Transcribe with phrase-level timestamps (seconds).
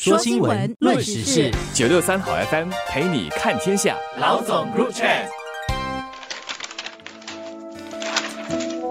[0.00, 3.96] 说新闻，论时事，九六三好 FM 陪你看天下。
[4.20, 5.08] 老总入场。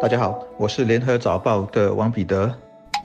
[0.02, 2.54] 大家好，我是联合早报的王彼得。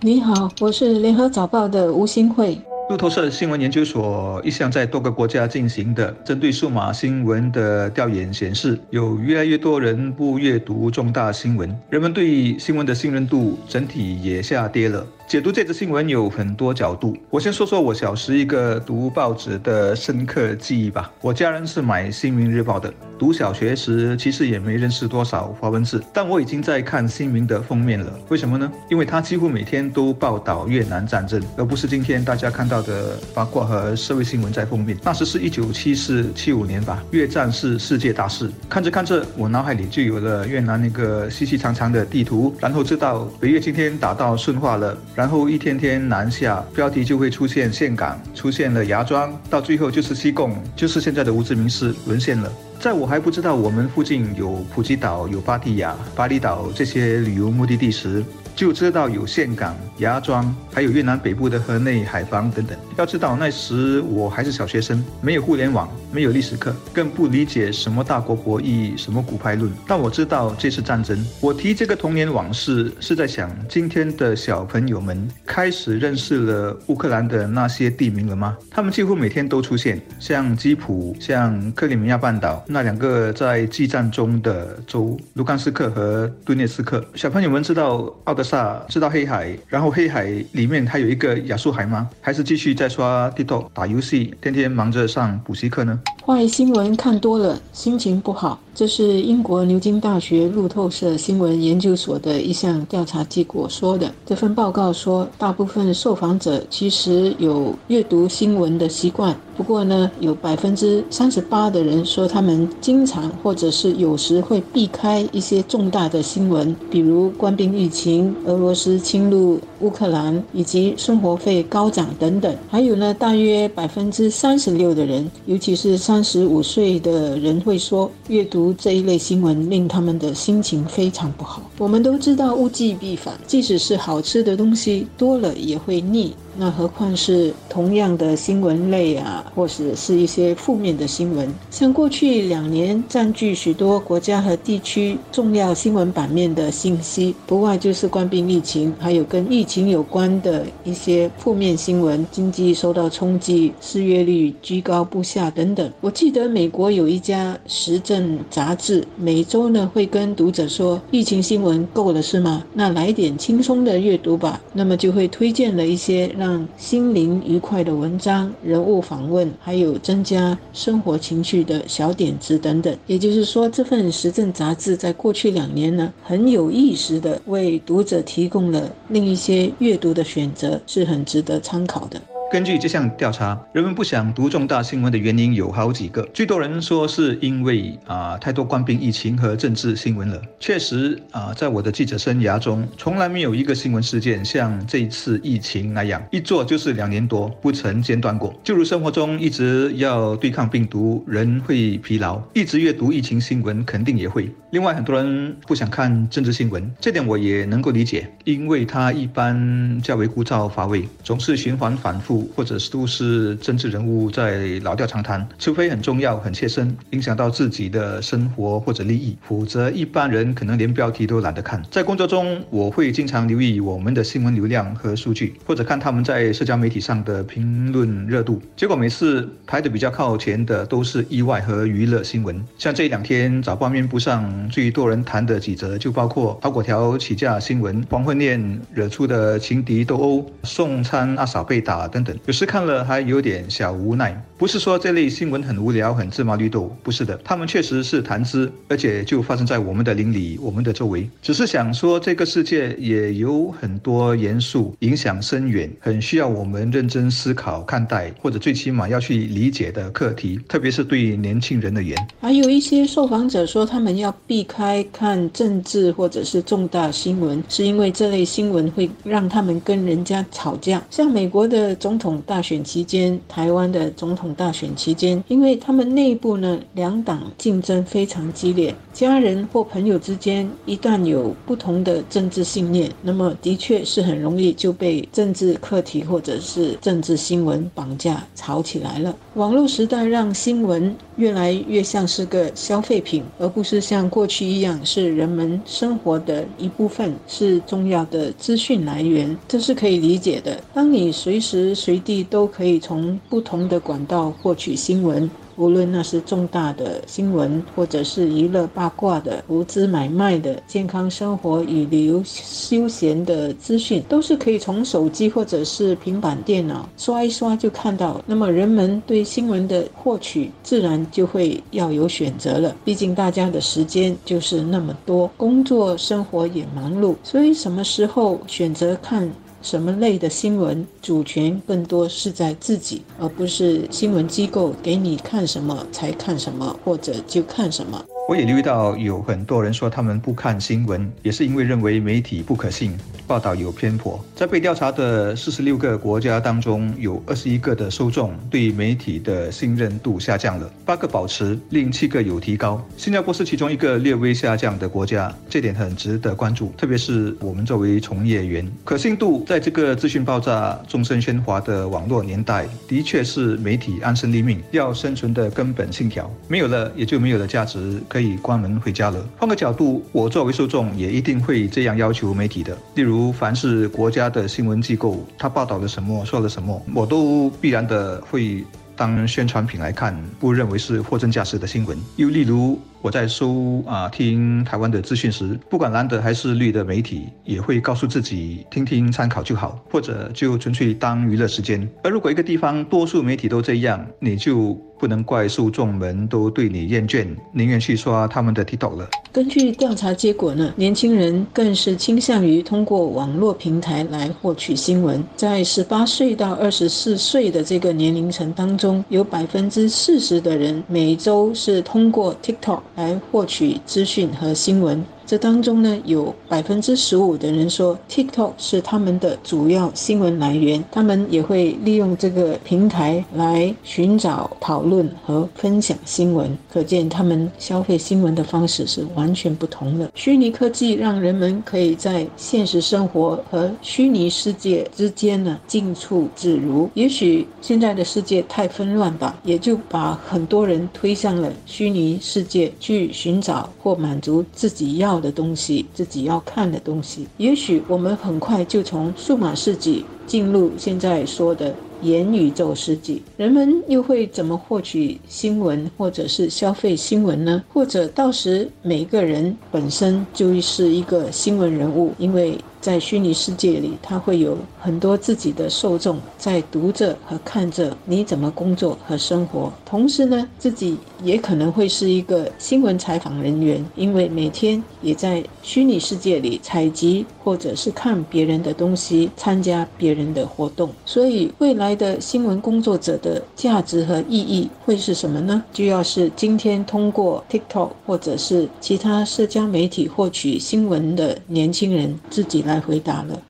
[0.01, 2.61] 你好，我是联合早报的吴新慧。
[2.91, 15.07] 路透社新闻研究所一项在多个国家进行的针对数码新闻的调研显示，有越来越多人不阅读重大新闻，人们对新闻的信任度整体也下跌了。
[15.33, 21.11] 解读这则新闻有很多角度，我先说说我小时一个读报纸的深刻记忆吧。
[21.23, 28.13] 我家人是买《新民日报》的，读小学时其实也没认识多少华文字，但我已经在看《新民》的封面了。
[28.29, 28.71] 为什么呢？
[28.91, 34.99] 因为它几乎每天都报道越南战争，而不是今天大家看到的八卦和社会新闻在封面。
[35.03, 38.51] 那时是一九七四七五年吧，越战是世界大事。
[38.69, 44.95] 看着看着，我脑海里就有了越南那个细细长长的地图，然后知道北越今天打到顺化了。
[45.23, 52.53] 然后一天天南下，标题就会出现岘港，出现了芽庄，到最后就是西贡，就是现在的无字民市沦陷了。
[52.81, 62.77] 在我还不知道我们附近有普吉岛、有芭提雅、巴厘岛这些旅游目的地时，就知道有岘港、芽庄，还有越南北部的河内海防等等。
[62.97, 69.73] 要知道那时我还是小学生，没有互联网，没有历史课，更不理解什么大国博弈、什么骨牌论。
[69.87, 71.25] 但我知道这是战争。
[71.41, 78.57] 我提这个童年往事，是在想今天的小朋友们开始认识了乌克兰的那些地名了吗？
[78.71, 82.63] 他们几乎每天都出现，像基辅、像克里米亚半岛。
[82.67, 92.09] 那两个在激战中的州，卢甘斯克和顿涅斯克，小朋友们知道奥德萨，知道黑海，然后黑海里面还有一个亚速海吗？
[92.21, 95.99] 还是继续在刷地图、打游戏，天天忙着上补习课呢？
[96.25, 98.59] 坏新闻看多了，心情不好。
[98.75, 104.11] 这是英国牛津大学路透社新闻研究所的一项调查结果说的。
[104.25, 122.57] 这份报告说，大部分受访者其实有阅读新闻的习惯，不过呢，有百分之三十八的人说他们经常或者是有时会避开一些重大的新闻，比如官兵疫情、俄罗斯侵入乌克兰以及生活费高涨等等。
[122.71, 128.75] 还有呢，大约百分之三十六的人，尤其是三十五岁的人会说阅读。
[128.79, 131.63] 这一类新闻令他们的心情非常不好。
[131.79, 136.35] 我们都知道物极必反，即使是好吃的东西多了也会腻。
[136.55, 155.91] 那何况是同样的新闻类啊，或者是一些负面的新闻，像过去两年占据许多国家和地区重要新闻版面的信息，不外就是冠病疫情，还有跟疫情有关的一些负面新闻，经济受到冲击，失业率居高不下等等。
[156.03, 162.63] 我记得美国有一家时政杂志，每周呢会跟读者说，疫情新闻够了是吗？
[162.75, 164.61] 那来点轻松的阅读吧。
[164.75, 166.31] 那么就会推荐了一些。
[166.43, 172.93] 让心灵愉快的文章、人物访问，还有增加生活情趣的小点子等等。
[173.07, 182.21] 也就是说，这份时政杂志在过去两年呢，很有意识的为读者提供了另一些阅读的选择，是很值得参考的。
[182.53, 186.23] 根据这项调查，人们不想读重大新闻的原因有好几个。
[186.35, 190.39] 最多人说是因为啊太多官兵疫情和政治新闻了。
[190.61, 198.55] 确实啊，在我的记者生涯中，从来没有一个新闻事件像这一次疫情那样，一做就是两年多不曾间断过。
[198.63, 204.51] 就如生活中一直要对抗病毒，人会疲劳；一直阅读疫情新闻，肯定也会。
[204.73, 212.51] 另外，很多人不想看政治新闻，这点我也能够理解，因为它一般较为枯燥乏味，总是循环反复。
[212.57, 221.83] 或者是都是政治人物在老调常谈，除非很重要、很切身，影响到自己的生活或者利益，否则一般人可能连标题都懒得看。
[221.91, 228.63] 在工作中，我会经常留意我们的新闻流量和数据，或者看他们在社交媒体上的评论热度。
[228.75, 232.59] 结果每次排的比较靠前的都是意外和娱乐新闻。
[232.79, 242.37] 像这两天早报面部上最多人谈的几则，就包括炒果条起价新闻、黄昏恋惹出的情敌斗殴、送餐阿嫂被打等等。
[242.47, 251.29] 有时看了还有点小无奈，不是说这类新闻很无聊、很芝麻绿豆，不是的，他们确实是谈资，而且就发生在我们的邻里、我们的周围。
[251.43, 262.17] 只是想说，这个世界也有很多严肃、影响深远、很需要我们认真思考看待，或者最起码要去理解的课题，特别是对年轻人而言。
[262.41, 271.03] 还有一些受访者说，他们要避开看政治或者是重大新闻，是因为这类新闻会让他们跟人家吵架。
[271.11, 272.41] 像美国的总统。
[272.47, 289.35] 大选期间，台湾的总统大选期间，因为他们内部呢两党竞争非常激烈，家人或朋友之间一旦有不同的政治信念，那么的确是很容易就被政治课题或者是政治新闻绑架吵起来了。
[289.55, 300.81] 网络时代让新闻越来越像是个消费品，而不是像过去一样是人们生活的一部分，是重要的资讯来源，这是可以理解的。
[300.95, 305.51] 当你随时随地都可以从不同的管道获取新闻。
[305.77, 318.39] 无论那是重大的新闻，或者是娱乐八卦的、投资买卖的、健康生活与旅游休闲的资讯，都是可以从手机或者是平板电脑刷一刷就看到。
[318.47, 322.95] 那么人们对新闻的获取，自然就会要有选择了。
[323.03, 329.51] 毕竟大家的时间就是那么多，工作生活也忙碌，所以什么时候选择看？
[329.83, 338.25] 什么类的新闻主权更多是在自己，而不是新闻机构给你看什么才看什么，或者就看什么。
[338.53, 343.17] 我也留意到有很多人说他们不看新闻，也是因为认为媒体不可信，
[343.47, 344.39] 报道有偏颇。
[344.55, 353.03] 在被调查的四十六个国家当中，有二十一个的受众对媒体的信任度下降了，八个保持，另七个有提高。
[353.17, 356.93] 新加坡是其中一个略微下降的国家，这点很值得关注。
[356.99, 366.53] 特别是我们作为从业员，可信度在这个资讯爆炸、众声喧哗的网络年代，的确是媒体安身立命、要生存的根本信条。
[366.69, 368.21] 没有了，也就没有了价值。
[368.29, 369.45] 可以关门回家了。
[369.59, 372.97] 换个角度，我作为受众也一定会这样要求媒体的。
[373.15, 378.85] 例如，凡是国家的新闻机构，他报道了什么，说了什么，我都必然的会
[379.17, 382.19] 当宣传品来看，不认为是货真价实的新闻。
[382.37, 392.09] 又例如，我在收啊听台湾的资讯时，不管蓝的还是绿的媒体，也会告诉自己听听参考就好，或者就纯粹当娱乐时间。
[392.25, 395.01] 而如果一个地方多数媒体都这样，你就。
[395.23, 399.29] 不能怪受众们都对你厌倦，宁愿去刷他们的 TikTok 了。
[399.53, 405.41] 根据调查结果呢，年轻人更是倾向于通过网络平台来获取新闻。
[405.55, 415.25] 在十八岁到二十四岁的这个年龄层当中，有百分之四十的人每周是通过 TikTok 来获取资讯和新闻。
[415.53, 426.75] 这当中呢，有百分之十五的人说 TikTok 是他们的主要新闻来源，他们也会利用这个平台来寻找、讨论和分享新闻。
[426.91, 430.31] 可见他们消费新闻的方式是完全不同的。
[430.35, 437.11] 虚拟科技让人们可以在现实生活和虚拟世界之间呢近处自如。
[437.13, 445.42] 也许现在的世界太纷乱吧，也就把很多人推向了虚拟世界去寻找或满足自己要。
[445.43, 453.43] 的东西，自己要看的东西，也许我们很快就从数码世纪进入现在说的元宇宙世纪。
[453.57, 457.83] 人们又会怎么获取新闻，或者是消费新闻呢？
[457.93, 462.79] 或者到时每个人本身就是一个新闻人物，因为。
[463.03, 469.93] 在虚拟世界里，他会有很多自己的受众在读着和看着你怎么工作和生活。
[470.07, 481.11] 同时呢，自己也可能会是一个新闻采访人员，因为每天也在虚拟世界里采集或者是看别人的东西，参加别人的活动。
[481.27, 485.85] 所以，未来的新闻工作者的价值和意义会是什么呢？
[485.93, 493.03] 就要是今天通过 TikTok 或者是其他社交媒体获取新闻的年轻人自己来。
[493.03, 493.63] 回答了。